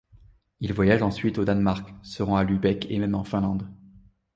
[0.61, 3.67] Il voyage ensuite au Danemark, se rend à Lübeck et même en Finlande.